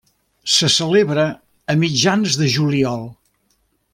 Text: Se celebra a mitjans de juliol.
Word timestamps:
Se 0.53 0.69
celebra 0.75 1.25
a 1.73 1.77
mitjans 1.83 2.39
de 2.41 2.51
juliol. 2.57 3.09